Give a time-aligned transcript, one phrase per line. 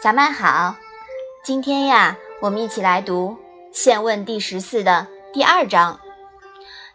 [0.00, 0.74] 小麦好，
[1.44, 3.36] 今天呀，我们一起来读
[3.72, 6.00] 《现问》第十四的第二章。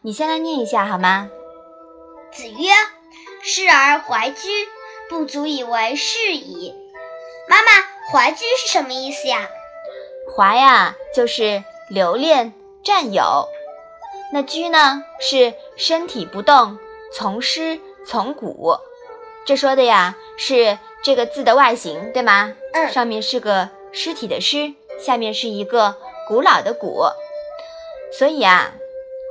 [0.00, 1.28] 你先来念一下好吗？
[2.32, 2.70] 子曰
[3.42, 4.48] ：“侍而怀居，
[5.08, 6.74] 不足以为是矣。”
[7.48, 7.66] 妈妈，
[8.10, 9.48] 怀居是什么意思呀？
[10.34, 12.52] 怀呀，就是留恋、
[12.82, 13.46] 占有；
[14.32, 16.78] 那居呢，是身体不动，
[17.12, 18.76] 从师从古。
[19.44, 22.52] 这说的呀，是这个字的外形，对吗？
[22.72, 22.90] 嗯。
[22.90, 25.94] 上面是个尸体的尸，下面是一个
[26.26, 27.04] 古老的古。
[28.18, 28.72] 所以啊，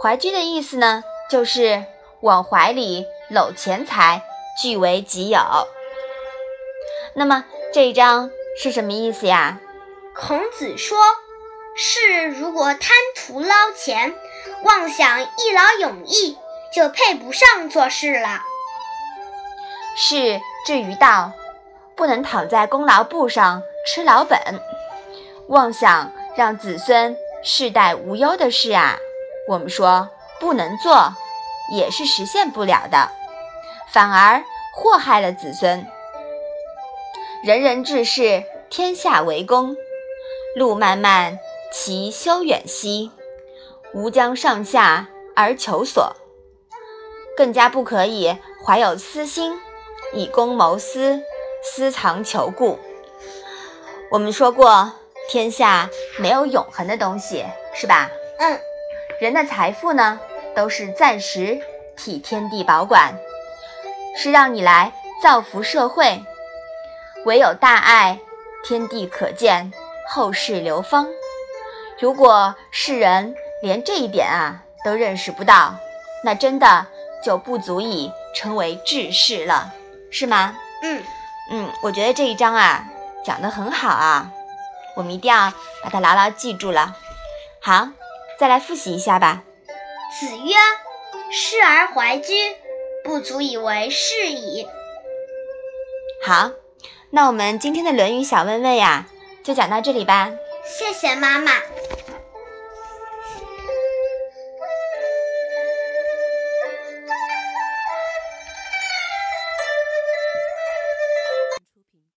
[0.00, 1.84] 怀居的意思呢，就是
[2.20, 4.22] 往怀里搂钱财，
[4.62, 5.40] 据为己有。
[7.16, 9.58] 那么这一章是什么意思呀？
[10.14, 10.96] 孔子说
[11.74, 14.14] ：“是如果贪图捞钱，
[14.62, 16.38] 妄想一劳永逸，
[16.72, 18.42] 就配不上做事了。”
[19.98, 21.32] 是至于道，
[21.96, 24.38] 不能躺在功劳簿上吃老本，
[25.48, 28.98] 妄想让子孙世代无忧的事啊，
[29.48, 30.08] 我们说
[30.40, 31.12] 不能做，
[31.72, 33.10] 也是实现不了的，
[33.92, 34.42] 反而
[34.74, 35.86] 祸害了子孙。
[37.44, 39.76] 人人志士，天下为公。
[40.56, 41.38] 路漫漫
[41.72, 43.10] 其修远兮，
[43.92, 46.14] 吾将上下而求索。
[47.36, 49.60] 更加不可以怀有私心。
[50.12, 51.20] 以公谋私，
[51.64, 52.78] 私藏求故。
[54.10, 54.92] 我们说过，
[55.28, 58.10] 天下没有永恒的东西，是吧？
[58.38, 58.60] 嗯。
[59.18, 60.20] 人的财富呢，
[60.54, 61.58] 都是暂时
[61.96, 63.16] 替天地保管，
[64.16, 66.22] 是让你来造福社会。
[67.24, 68.18] 唯有大爱，
[68.62, 69.72] 天地可见，
[70.08, 71.06] 后世流芳。
[71.98, 75.74] 如果世人连这一点啊都认识不到，
[76.22, 76.86] 那真的
[77.22, 79.72] 就不足以称为志士了。
[80.10, 80.54] 是吗？
[80.82, 81.02] 嗯嗯，
[81.82, 82.86] 我觉得这一章啊
[83.24, 84.30] 讲得很好啊，
[84.96, 86.96] 我们一定要把它牢牢记住了。
[87.60, 87.88] 好，
[88.38, 89.42] 再来复习一下吧。
[90.18, 90.54] 子曰
[91.30, 92.32] ：“侍而怀居，
[93.04, 94.66] 不足以为是矣。”
[96.24, 96.50] 好，
[97.10, 99.06] 那我们今天的《论语》小问问呀，
[99.42, 100.30] 就讲到这里吧。
[100.64, 101.52] 谢谢妈妈。